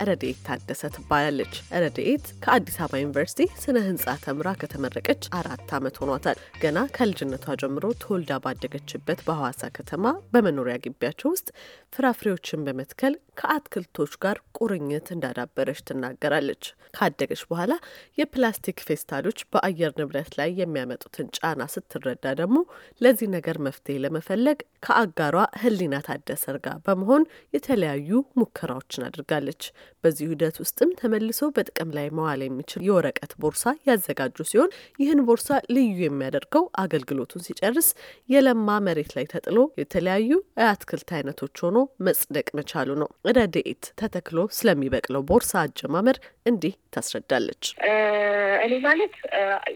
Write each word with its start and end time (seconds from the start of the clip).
ረድኤት 0.00 0.38
ታደሰ 0.46 0.82
ትባላለች። 0.94 1.54
ረድኤት 1.82 2.26
ከአዲስ 2.42 2.76
አበባ 2.80 3.00
ዩኒቨርሲቲ 3.02 3.46
ስነ 3.62 3.76
ህንፃ 3.86 4.14
ተምራ 4.24 4.48
ከተመረቀች 4.60 5.24
አራት 5.38 5.70
ዓመት 5.78 5.96
ሆኗታል። 6.02 6.38
ገና 6.62 6.78
ከልጅነቷ 6.96 7.56
ጀምሮ 7.62 7.84
ተወልዳ 8.02 8.38
ባደገችበት 8.44 9.20
በሐዋሳ 9.26 9.70
ከተማ 9.78 10.04
በመኖሪያ 10.32 10.76
ግቢያቸው 10.84 11.30
ውስጥ 11.34 11.48
ፍራፍሬዎችን 11.94 12.64
በመትከል 12.66 13.14
ከአትክልቶች 13.40 14.12
ጋር 14.24 14.36
ቁርኝት 14.58 15.06
እንዳዳበረች 15.14 15.80
ትናገራለች። 15.88 16.64
ካደገች 16.94 17.42
በኋላ 17.50 17.72
የፕላስቲክ 18.18 18.78
ፌስታሎች 18.86 19.38
በአየር 19.52 19.92
ንብረት 19.98 20.32
ላይ 20.38 20.50
የሚያመጡትን 20.60 21.28
ጫና 21.36 21.68
ስትረዳ 21.74 22.24
ደግሞ 22.40 22.58
ለዚህ 23.00 23.28
ነገር 23.36 23.56
መፍትሄ 23.66 23.96
ለመፈለግ 24.04 24.58
ከአጋሯ 24.86 25.36
ህሊና 25.62 25.96
ታደሰ 26.06 26.44
ጋር 26.64 26.78
በመሆን 26.86 27.24
የተለያዩ 27.56 28.10
ሙከራዎችን 28.40 29.06
አድርጋለች። 29.08 29.62
በዚህ 30.04 30.26
ሂደት 30.30 30.56
ውስጥም 30.62 30.90
ተመልሶ 31.00 31.48
በጥቅም 31.56 31.90
ላይ 31.96 32.06
መዋል 32.18 32.40
የሚችል 32.44 32.82
የወረቀት 32.86 33.32
ቦርሳ 33.42 33.72
ያዘጋጁ 33.88 34.36
ሲሆን 34.50 34.70
ይህን 35.00 35.20
ቦርሳ 35.28 35.48
ልዩ 35.74 35.96
የሚያደርገው 36.04 36.64
አገልግሎቱን 36.82 37.44
ሲጨርስ 37.46 37.88
የለማ 38.28 38.78
መሬት 38.86 39.12
ላይ 39.16 39.26
ተጥሎ 39.32 39.58
የተለያዩ 39.82 40.30
የአትክልት 40.60 41.10
አይነቶች 41.16 41.56
ሆኖ 41.64 41.78
መጽደቅ 42.06 42.46
መቻሉ 42.60 42.90
ነው። 43.02 43.10
ረድኤት 43.36 43.84
ተተክሎ 44.00 44.38
ስለሚበቅለው 44.58 45.24
ቦርሳ 45.30 45.52
አጀማመር 45.64 46.18
እንዲህ 46.46 46.74
ታስረዳለች። 46.94 47.64
እኔ 48.64 48.72
ማለት 48.86 49.14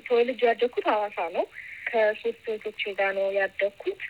ተወልጄ 0.06 0.40
ያደግኩት 0.50 0.86
ሐዋሳ 0.92 1.18
ነው። 1.36 1.44
ከሶስት 1.88 2.44
እህቶቼ 2.50 2.82
ጋር 2.98 3.10
ነው 3.18 3.26
ያደግኩት። 3.36 4.00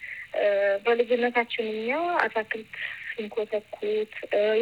በልጅነታችን 0.85 1.67
እኛ 1.75 1.91
አታክልት 2.23 2.73
ስንኮተኩት 3.15 4.12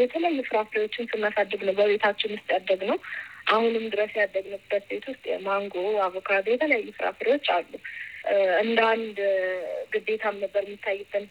የተለያዩ 0.00 0.38
ፍራፍሬዎችን 0.48 1.10
ስናሳድግ 1.12 1.60
ነው 1.68 1.74
በቤታችን 1.78 2.34
ውስጥ 2.36 2.48
ያደግ 2.54 2.82
ነው። 2.90 2.98
አሁንም 3.52 3.84
ድረስ 3.92 4.12
ያደግንበት 4.18 4.84
ቤት 4.90 5.04
ውስጥ 5.10 5.24
የማንጎ፣ 5.30 5.74
አቮካዶ 6.04 6.46
የተለያዩ 6.52 6.88
ፍራፍሬዎች 6.98 7.46
አሉ። 7.54 7.72
እንደ 8.62 8.80
አንድ 8.90 9.16
ግዴታም 9.92 10.36
ነበር 10.42 10.62
የሚታይብን 10.66 11.24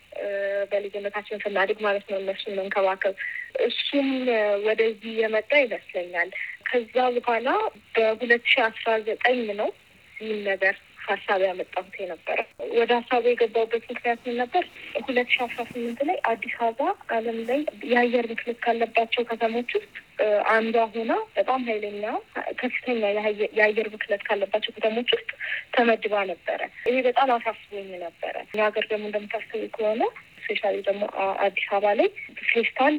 በልጅነታችን 0.72 1.42
ስናድግ 1.44 1.78
ማለት 1.86 2.06
ነው 2.12 2.18
እነሱን 2.20 2.58
መንከባከብ። 2.60 3.16
እሱም 3.68 4.10
ወደዚህ 4.66 5.14
የመጣ 5.22 5.52
ይመስለኛል። 5.64 6.32
ከዛ 6.66 6.96
በኋላ 7.18 7.48
በሁለት 7.96 8.44
ሺ 8.52 8.62
አስራ 8.68 8.98
ዘጠኝ 9.08 9.42
ነው 9.62 9.70
ይህን 10.16 10.42
ነገር 10.50 10.76
ሀሳብ 11.06 11.42
ያመጣሁት 11.46 11.96
የነበረ። 12.02 12.38
ወደ 12.76 12.92
ሀሳቡ 13.00 13.24
የገባሁበት 13.30 13.84
ምክንያት 13.90 14.20
ምን 14.26 14.36
ነበር? 14.42 14.64
ሁለት 15.06 15.30
ሺ 15.34 15.40
አስራ 15.46 15.64
ስምንት 15.72 16.00
ላይ 16.10 16.18
አዲስ 16.32 16.56
አበባ 16.62 16.88
ዓለም 17.16 17.40
ላይ 17.50 17.62
የአየር 17.92 18.28
ብክለት 18.32 18.60
ካለባቸው 18.66 19.24
ከተሞች 19.30 19.72
ውስጥ 19.78 19.94
አንዷ 20.52 20.78
ሆና 20.94 21.14
በጣም 21.38 21.62
ኃይለኛ 21.70 22.04
ከፍተኛ 22.60 23.02
የአየር 23.54 23.88
ብክለት 23.94 24.24
ካለባቸው 24.28 24.74
ከተሞች 24.76 25.12
ውስጥ 25.16 25.30
ተመድባ 25.76 26.24
ነበረ። 26.32 26.60
ይሄ 26.88 26.98
በጣም 27.08 27.32
አሳስቦኝ 27.38 27.90
ነበረ። 28.06 28.36
እኛ 28.48 28.60
ሀገር 28.68 28.86
ደግሞ 28.92 29.06
እንደምታስቡ 29.10 29.64
ከሆነ 29.78 30.02
specially 30.44 30.78
ደግሞ 30.88 31.04
አዲስ 31.46 31.68
አበባ 31.72 31.94
ላይ 32.00 32.10
ፌስታል 32.52 32.96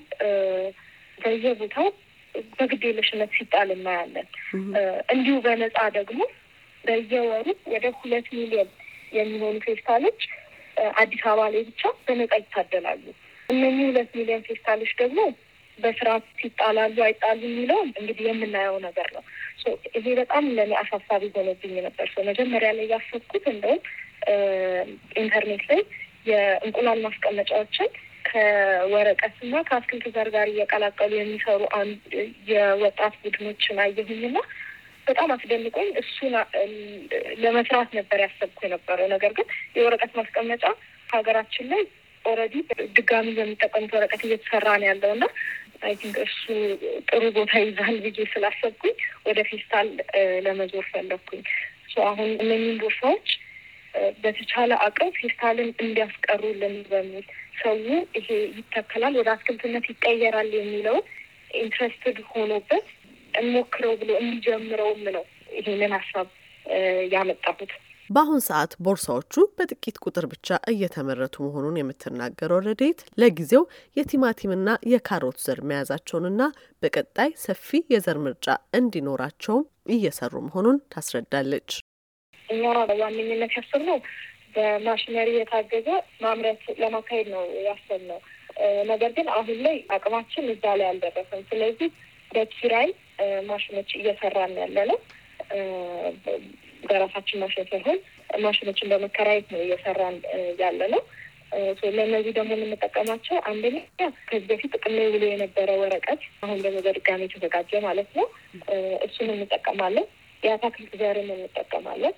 በየቦታው 1.18 1.88
በግዴለሽነት 2.58 3.30
ሲጣል 3.34 3.68
እናያለን። 3.74 4.28
እንዲሁ 5.14 5.34
በነፃ 5.44 5.78
ደግሞ 5.98 6.20
በየወሩ 6.84 7.46
ወደ 7.72 7.86
ሁለት 7.98 8.26
ሚሊዮን 8.36 8.70
የሚሆኑ 9.12 9.56
ፌስታሎች 9.66 10.20
አዲስ 10.96 11.22
አበባ 11.24 11.46
ላይ 11.54 11.62
ብቻ 11.68 11.82
በነጻ 12.06 12.32
ይታደላሉ። 12.42 13.02
እነኚህ 13.48 13.84
ሁለት 13.88 14.10
ሚሊዮን 14.18 14.46
ፌስታሎች 14.48 14.92
ደግሞ 15.00 15.20
በስርዓት 15.78 16.26
ይጣላሉ 16.44 16.96
አይጣሉ 17.06 17.40
የሚለውን 17.46 17.88
እንግዲህ 18.00 18.24
የምናየው 18.28 18.76
ነገር 18.86 19.08
ነው። 19.16 19.22
ይሄ 19.96 20.06
በጣም 20.20 20.44
ለእኔ 20.56 20.72
አሳሳቢ 20.80 21.30
ሆኖብኝ 21.36 21.74
ነበር። 21.86 22.08
መጀመሪያ 22.28 22.70
ላይ 22.78 22.86
ያሰብኩት 22.92 23.44
እንደውም 23.52 23.80
ኢንተርኔት 25.22 25.62
ላይ 25.70 25.80
የእንቁላል 26.26 26.98
ማስቀመጫዎችን 27.06 27.88
ከወረቀትና 28.28 29.54
ከአትክልት 29.68 30.04
ዘር 30.14 30.28
ጋር 30.34 30.46
እየቀላቀሉ 30.50 31.12
የሚሰሩ 31.16 31.62
የወጣት 32.50 33.14
ቡድኖችን 33.22 33.80
አየሁኝና 33.84 34.36
በጣም 35.06 35.30
አስደንቆኝ 35.34 35.88
እሱን 36.00 36.34
ለመስራት 37.42 37.90
ነበር 37.98 38.18
ያሰብኩ 38.24 38.58
የነበረው። 38.66 39.08
ነገር 39.14 39.32
ግን 39.38 39.46
የወረቀት 39.76 40.12
ማስቀመጫ 40.18 40.64
ሀገራችን 41.08 41.66
ላይ 41.72 41.82
already 42.24 42.56
ድጋሚ 42.96 43.28
በሚጠቀሙት 43.38 43.92
ወረቀት 43.96 44.22
እየተሰራ 44.26 44.66
ነው 44.80 44.88
ያለው 44.90 45.12
እና 45.16 45.24
I 45.82 45.94
think 46.00 46.16
እሱ 46.24 46.42
ጥሩ 47.08 47.22
ቦታ 47.36 47.52
ይዛል 47.62 47.96
ብዬ 48.04 48.26
ስላሰብኩኝ 48.32 48.94
ወደ 49.26 49.38
ፌስታል 49.48 49.88
ለመዞር 50.44 50.86
ፈለግኩኝ። 50.92 51.42
አሁን 52.06 52.30
እነኝን 52.42 52.76
ቦርሳዎች 52.82 53.30
በተቻለ 54.22 54.72
አቅም 54.84 55.10
ፌስታልን 55.18 55.70
እንዲያስቀሩልን 55.82 56.76
በሚል 56.90 57.24
ሰው 57.60 57.74
ይሄ 58.18 58.28
ይተከላል፣ 58.58 59.14
ወደ 59.20 59.28
አትክልትነት 59.34 59.84
ይቀየራል 59.92 60.50
የሚለውን 60.56 61.04
interested 61.54 62.18
ሆኖበት 62.30 62.86
እንሞክረው 63.34 63.94
ብሎ 64.00 64.10
እንዲጀምረውም 64.20 65.02
ነው 65.16 65.24
ይሄንን 65.56 65.94
ሀሳብ 65.96 66.28
ያመጣሁት። 67.12 67.72
በአሁን 68.10 68.40
ሰዓት 68.46 68.72
ቦርሳዎቹ 68.84 69.34
በጥቂት 69.56 69.96
ቁጥር 70.04 70.24
ብቻ 70.32 70.48
እየተመረቱ 70.72 71.34
መሆኑን 71.44 71.78
የምትናገረው 71.78 72.58
ረድኤት 72.66 73.00
ለጊዜው 73.20 73.62
የቲማቲምና 73.96 74.70
የካሮት 74.92 75.38
ዘር 75.44 75.60
መያዛቸውንና 75.70 76.42
በቀጣይ 76.82 77.30
ሰፊ 77.44 77.80
የዘር 77.94 78.18
ምርጫ 78.24 78.48
እንዲኖራቸውም 78.80 79.64
እየሰሩ 79.94 80.34
መሆኑን 80.46 80.78
ታስረዳለች። 80.92 81.70
እኛ 82.48 82.62
በዋነኝነት 82.90 83.54
ያሰብነው 83.58 83.98
በማሽነሪ 84.54 85.28
የታገዘ 85.36 85.88
ማምረት 86.22 86.62
ለማካሄድ 86.80 87.28
ነው 87.34 87.44
ያሰብነው። 87.68 88.20
ነገር 88.90 89.10
ግን 89.16 89.26
አሁን 89.34 89.60
ላይ 89.66 89.76
አቅማችን 89.94 90.50
እዛ 90.54 90.64
ላይ 90.80 90.86
አልደረሰም። 90.90 91.42
ስለዚህ 91.50 91.88
በኪራይ 92.30 92.88
ማሽኖች 93.48 93.90
እየሰራን 93.98 94.54
ያለ 94.62 94.78
ነው። 94.90 94.98
በራሳችን 96.82 97.40
ማሽን 97.42 97.66
ሳይሆን 97.72 97.98
ማሽኖችን 98.40 98.90
በመከራየት 98.92 99.48
ነው 99.54 99.60
እየሰራን 99.64 100.16
ያለ 100.62 100.80
ነው። 100.94 101.02
ለእነዚህ 101.90 102.32
ደግሞ 102.36 102.52
የምንጠቀማቸው 102.56 103.36
አንደኛ 103.48 103.78
ከዚህ 104.28 104.46
በፊት 104.50 104.70
ጥቅም 104.76 104.94
ላይ 104.96 105.06
ውሎ 105.08 105.24
የነበረ 105.28 105.70
ወረቀት 105.80 106.22
አሁን 106.44 106.58
ደግሞ 106.64 106.78
በድጋሚ 106.86 107.22
የተዘጋጀ 107.26 107.80
ማለት 107.84 108.10
ነው። 108.18 108.26
እሱን 109.06 109.30
እንጠቀማለን። 109.34 110.06
የአታክልት 110.42 110.92
ዘርን 111.00 111.28
እንጠቀማለን። 111.34 112.14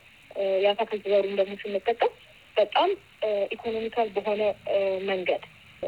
የአታክልት 0.63 1.05
ዘሩን 1.13 1.35
ደግሞ 1.41 1.55
ስንጠቀም 1.63 2.13
በጣም 2.57 2.91
ኢኮኖሚካል 3.53 4.09
በሆነ 4.17 4.43
መንገድ 5.09 5.43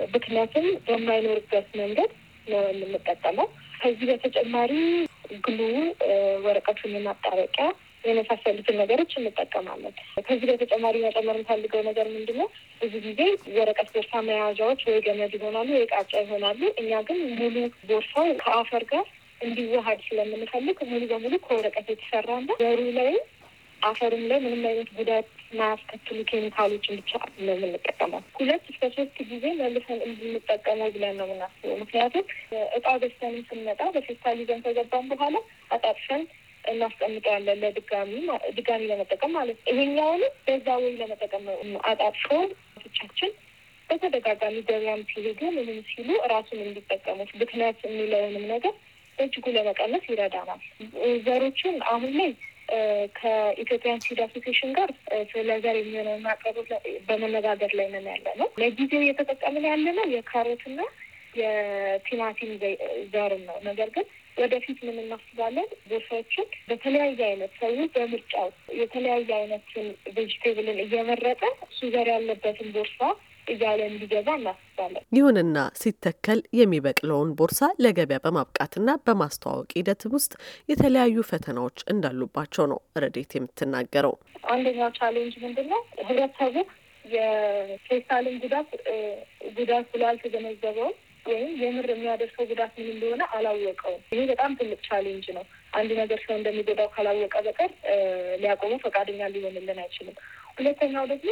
ብክነትም 0.09 0.67
በማይኖርበት 0.87 1.69
መንገድ 1.81 2.11
ነው 2.47 2.63
የምንጠቀመው። 2.73 3.49
ከዚህ 3.81 4.07
በተጨማሪ 4.11 4.73
ግሉ፣ 5.47 5.61
ወረቀቱን 6.45 6.95
ማጣበቂያ 7.07 7.67
የመሳሰሉትን 8.05 8.79
ነገሮች 8.81 9.13
እንጠቀማለን። 9.21 9.95
ከዚህ 10.27 10.47
በተጨማሪ 10.51 10.97
መጨመር 11.05 11.37
የምፈልገው 11.37 11.83
ነገር 11.89 12.07
ምንድን 12.13 12.37
ነው? 12.41 12.49
ብዙ 12.81 12.95
ጊዜ 13.07 13.21
ወረቀት 13.57 13.89
ቦርሳ 13.95 14.23
መያዣዎች 14.27 14.83
ወይ 14.89 14.99
ገመድ 15.07 15.33
ይሆናሉ 15.39 15.69
ወይ 15.77 15.87
ቃጫ 15.93 16.13
ይሆናሉ። 16.25 16.61
እኛ 16.83 17.01
ግን 17.09 17.19
ሙሉ 17.41 17.57
ቦርሳው 17.89 18.29
ከአፈር 18.43 18.85
ጋር 18.93 19.05
እንዲዋሀድ 19.41 20.01
ስለምንፈልግ 20.07 20.79
ሙሉ 20.91 21.03
በሙሉ 21.11 21.35
ከወረቀት 21.45 21.89
የተሰራና 21.93 22.49
ዘሩ 22.63 22.83
ላይ 22.99 23.13
አፈርም 23.87 24.23
ላይ 24.31 24.39
ምንም 24.45 24.63
አይነት 24.69 24.89
ጉዳት 24.97 25.27
ማያስከትሉ 25.53 26.19
ኬሚካሎችን 26.31 26.99
ብቻ 27.01 27.13
ነው 27.39 27.53
የምንጠቀመው። 27.55 28.23
ሁለት 28.39 28.65
እስከ 28.73 28.91
ሶስት 28.97 29.19
ጊዜ 29.31 29.45
መልሰን 29.61 30.01
እንድንጠቀመው 30.07 30.89
ብለን 30.95 31.15
ነው 31.21 31.27
የምናስበው። 31.27 31.77
ምክንያቱም 31.83 32.25
እቃ 32.79 32.87
ገዝተንም 33.03 33.47
ስንመጣ 33.51 33.83
በፌስታል 33.97 34.41
ይዘን 34.43 34.63
ከገባን 34.67 35.09
በኋላ 35.13 35.37
አጣጥፈን 35.71 36.25
እናስቀምጠዋለን 36.65 37.61
ለድጋሚ 37.65 38.13
ድጋሚ 38.57 38.83
ለመጠቀም 38.91 39.33
ማለት 39.37 39.59
ነው። 39.59 39.69
ይሄኛውንም 39.73 40.33
በዛ 40.47 40.69
ወይ 40.79 40.95
ለመጠቀም 41.03 41.45
ነው 41.45 41.57
እናቶቻችን 42.83 43.31
በተደጋጋሚ 43.89 44.57
ገበያም 44.69 45.03
ሲሄዱ 45.11 45.41
ምንም 45.57 45.79
ሲሉ 45.91 46.09
እራሱን 46.25 46.61
እንዲጠቀሙት 46.65 47.31
ብክነት 47.41 47.79
የሚለውንም 47.87 48.45
ነገር 48.55 48.75
በእጅጉ 49.19 49.47
ለመቀነስ 49.57 50.05
ይረዳናል። 50.11 50.63
ዘሮቹን 51.27 51.77
አሁን 51.93 52.13
ላይ 52.19 52.31
ከ 53.19 53.34
Ethiopian 53.34 54.03
Seed 54.05 54.21
Association 54.25 54.71
ጋር 54.73 54.91
ስለ 55.33 55.49
ዘር 55.65 55.77
የሚሆነውን 55.79 56.27
አቅርቦት 56.33 56.71
በመነጋገር 57.09 57.73
ላይ 57.79 57.89
ነን 57.95 58.07
ያለ 58.13 58.27
ነው። 58.41 58.49
ለጊዜው 58.63 59.03
እየተጠቀምን 59.05 59.67
ያለ 59.71 59.87
ነው 59.99 60.07
የካሮትና 60.15 60.81
የቲማቲም 61.41 62.53
ዘርን 63.13 63.43
ነው። 63.49 63.59
ነገር 63.65 63.89
ግን 63.97 64.07
ወደፊት 64.37 64.79
ምን 64.87 64.97
እናስባለን? 65.03 65.69
ቦርሳዎችን 65.91 66.47
በተለያየ 66.69 67.21
አይነት 67.29 67.53
ሰው 67.61 67.71
በምርጫው 67.95 68.49
የተለያየ 68.81 69.31
አይነትን 69.39 69.87
vegetable 70.17 70.67
ን 70.67 70.79
እየመረጠ 70.85 71.43
እሱ 71.69 71.81
ዘር 71.95 72.09
ያለበትን 72.13 72.69
ቦርሳ 72.75 73.01
እያለ 73.47 73.81
እንዲገዛ 73.89 74.29
እናስባለን። 74.39 75.03
ይሁንና 75.17 75.59
ሲተከል 75.81 76.41
የሚበቅለውን 76.61 77.31
ቦርሳ 77.39 77.69
ለገበያ 77.85 78.19
በማብቃትና 78.25 78.91
በማስተዋወቅ 79.07 79.71
ሂደት 79.79 80.03
ውስጥ 80.15 80.33
የተለያዩ 80.69 81.25
ፈተናዎች 81.31 81.79
እንዳሉባቸው 81.93 82.67
ነው 82.73 82.81
ረድኤት 83.03 83.33
የምትናገረው። 83.37 84.15
አንደኛው 84.51 84.91
challenge 84.99 85.35
ምንድን 85.45 85.69
ነው? 85.73 85.81
ህብረተሰቡ 86.03 86.57
የፌስታልን 87.05 88.37
ጉዳት 88.45 88.71
ጉዳት 89.59 89.85
ብሎ 89.93 90.03
አልተገነዘበውም 90.11 90.95
ወይም 91.27 91.51
የምር 91.61 91.87
የሚያደርሰው 91.93 92.45
ጉዳት 92.51 92.73
ምን 92.79 92.89
እንደሆነ 92.93 93.23
አላወቀውም። 93.37 94.03
ይሄ 94.13 94.21
በጣም 94.31 94.51
ትልቅ 94.59 94.81
challenge 94.89 95.27
ነው። 95.37 95.45
አንድ 95.73 95.91
ነገር 96.01 96.19
ሰው 96.25 96.35
እንደሚጎዳው 96.37 96.89
ካላወቀ 96.95 97.37
በቀር 97.47 97.71
ሊያቆመው 98.43 98.79
ፈቃደኛ 98.85 99.29
ሊሆንልን 99.35 99.79
አይችልም። 99.85 100.17
ሁለተኛው 100.59 101.07
ደግሞ 101.13 101.31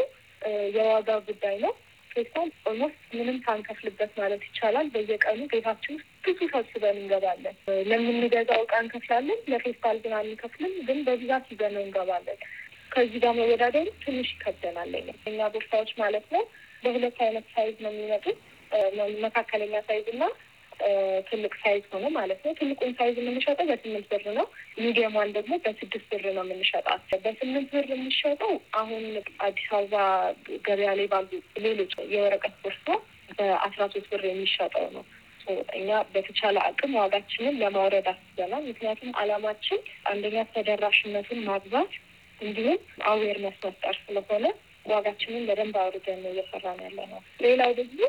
የዋጋ 0.75 1.11
ጉዳይ 1.29 1.57
ነው። 1.65 1.73
ፌስታል 2.17 2.49
almost 2.65 2.99
ምንም 3.19 3.39
ሳንከፍልበት 3.45 4.13
ማለት 4.19 4.43
ይቻላል 4.49 4.87
በየቀኑ 4.95 5.41
ቤታችን 5.53 5.95
ውስጥ 5.97 6.09
ብዙ 6.27 6.49
ሰብስበን 6.53 6.99
እንገባለን። 7.01 7.57
ለምንገዛው 7.91 8.61
እቃ 8.65 8.75
እንከፍላለን፣ 8.83 9.41
ለፌስታል 9.53 9.99
ግን 10.05 10.15
አንከፍልም። 10.21 10.75
ግን 10.89 11.01
በብዛት 11.09 11.47
ይዘነው 11.53 11.83
እንገባለን። 11.85 12.39
ከዚህ 12.91 13.21
ጋር 13.23 13.33
መወዳደሩ 13.39 13.87
ትንሽ 14.05 14.29
ይከብደናል። 14.35 14.93
እኛ 15.29 15.39
ቦርሳዎች 15.55 15.93
ማለት 16.03 16.27
ነው 16.35 16.43
በሁለት 16.85 17.19
አይነት 17.27 17.47
size 17.55 17.77
ነው 17.85 17.93
የሚመጡት 17.93 18.39
መካከለኛ 19.25 19.75
size 19.89 20.07
እና 20.15 20.25
ትልቅ 21.29 21.53
size 21.61 21.85
ሆኖ 21.93 22.07
ማለት 22.17 22.41
ነው። 22.47 22.53
ትልቁን 22.59 22.93
size 22.99 23.17
የምንሸጠው 23.21 23.67
በስምንት 23.71 24.07
ብር 24.13 24.27
ነው። 24.39 24.47
medium 24.79 25.08
ዋን 25.08 25.33
ደግሞ 25.37 25.53
በስድስት 25.65 26.07
ብር 26.13 26.27
ነው 26.37 26.45
የምንሸጣት። 26.47 27.03
በስምንት 27.25 27.69
ብር 27.75 27.89
የሚሸጠው 27.93 28.53
አሁን 28.75 29.05
አዲስ 29.47 29.69
አበባ 29.73 29.97
ገበያ 30.67 30.91
ላይ 31.01 31.09
ባሉ 31.13 31.31
ሌሎች 31.65 31.93
የወረቀት 32.15 32.57
ቦርሳ 32.65 32.87
በአስራ 33.39 33.83
ሶስት 33.95 34.09
ብር 34.13 34.25
የሚሸጠው 34.29 34.87
ነው። 34.97 35.05
እኛ 35.75 35.89
በተቻለ 36.13 36.57
አቅም 36.67 36.93
ዋጋችንን 36.99 37.59
ለማውረድ 37.63 38.07
አስበናል። 38.13 38.63
ምክንያቱም 38.69 39.11
አላማችን 39.21 39.81
አንደኛ 40.05 40.45
ተደራሽነቱን 40.53 41.41
ማግባት 41.49 41.93
እንዲሁም 42.39 42.79
አዌርነስ 43.09 43.59
መፍጠር 43.65 43.97
ስለሆነ 44.05 44.47
ዋጋችንን 44.87 45.45
በደንብ 45.49 45.77
አውርደን 45.83 46.19
ነው 46.25 46.31
እየሰራን 46.33 46.81
ያለ 46.85 46.99
ነው። 47.13 47.21
ሌላው 47.45 47.71
ደግሞ 47.79 48.01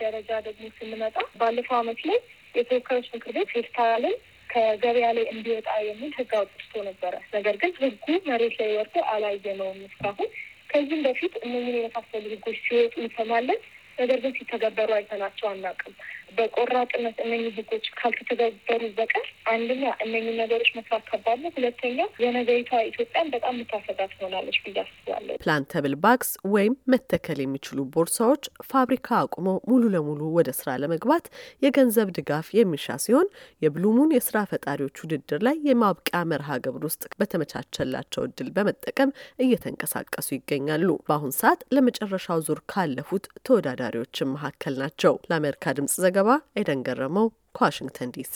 ደረጃ 0.00 0.30
ደግሞ 0.46 0.64
ስንመጣ 0.78 1.16
ባለፈው 1.40 1.76
ዓመት 1.78 2.00
ላይ 2.08 2.18
የተወካዮች 2.54 3.08
ምክር 3.14 3.32
ቤት 3.36 3.50
ፌስታልን 3.54 4.16
ከገበያ 4.48 5.08
ላይ 5.16 5.26
እንዲወጣ 5.32 5.68
የሚል 5.88 6.12
ሕግ 6.16 6.32
አውጥቶ 6.38 6.72
ነበረ። 6.88 7.14
ነገር 7.34 7.56
ግን 7.62 7.72
ሕጉ 7.80 8.06
መሬት 8.28 8.54
ላይ 8.60 8.70
ወርዶ 8.76 8.96
አላየነውም 9.12 9.82
እስካሁን። 9.88 10.30
ከዚህም 10.70 11.02
በፊት 11.06 11.34
እነዚህን 11.44 11.76
የመሳሰሉ 11.78 12.24
ሕጎች 12.32 12.58
ሲወጡ 12.66 12.94
እንሰማለን። 13.02 13.60
ነገር 13.98 14.18
ግን 14.22 14.32
ሲተገበሩ 14.36 14.90
አይተናቸው 14.96 15.46
አናውቅም። 15.48 15.94
በቆራጥነት 16.36 17.16
እነኝህ 17.24 17.54
ህጎች 17.58 17.86
ካልተተገበሩ 17.98 18.82
በቀር 18.98 19.26
አንደኛ 19.52 19.84
እነኝህ 20.04 20.34
ነገሮች 20.40 20.70
መስራት 20.76 21.04
ከባድ 21.10 21.38
ነው። 21.42 21.52
ሁለተኛ 21.56 21.98
የነገዪቷ 22.24 22.72
ኢትዮጵያን 22.90 23.30
በጣም 23.34 23.54
የምታሰጋ 23.56 23.98
ትሆናለች 24.12 24.58
ብዬ 24.64 24.76
አስባለሁ። 24.84 25.36
Plantable 25.42 25.94
Bags 26.04 26.30
ወይም 26.54 26.74
መተከል 26.94 27.38
የሚችሉ 27.42 27.78
ቦርሳዎች 27.94 28.44
ፋብሪካ 28.70 29.08
አቁመው 29.22 29.56
ሙሉ 29.70 29.82
ለሙሉ 29.94 30.20
ወደ 30.38 30.50
ስራ 30.58 30.70
ለመግባት 30.82 31.26
የገንዘብ 31.62 32.08
ድጋፍ 32.18 32.48
የሚሻ 32.58 32.96
ሲሆን 33.04 33.28
የ 33.62 33.72
BlueMoon 33.72 34.14
የስራ 34.16 34.38
ፈጣሪዎች 34.50 34.96
ውድድር 35.02 35.40
ላይ 35.46 35.56
የማብቂያ 35.68 36.20
መርሃ 36.30 36.58
ግብር 36.64 36.84
ውስጥ 36.88 37.02
በተመቻቸላቸው 37.20 38.22
እድል 38.28 38.50
በመጠቀም 38.56 39.14
እየተንቀሳቀሱ 39.44 40.28
ይገኛሉ። 40.36 40.88
በአሁን 41.06 41.32
ሰዓት 41.40 41.60
ለመጨረሻው 41.74 42.40
ዙር 42.46 42.60
ካለፉት 42.72 43.24
ተወዳዳሪዎችም 43.46 44.32
መካከል 44.36 44.74
ናቸው። 44.82 45.14
ለአሜሪካ 45.30 45.74
ድምጽ 45.78 45.94
ዘገባ 46.20 46.32
ኤደን 46.60 46.80
ገረመው 46.86 47.26
ከዋሽንግተን 47.56 48.10
ዲሲ 48.14 48.34